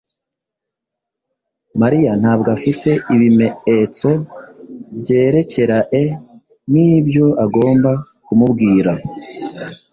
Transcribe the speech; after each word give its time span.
Mariya 1.81 2.11
ntabwo 2.21 2.47
afite 2.57 2.89
ibimeetso 3.15 4.09
byerekerae 5.01 6.03
nibyo 6.71 7.25
agomba 7.45 7.91
kumubwira. 8.25 8.91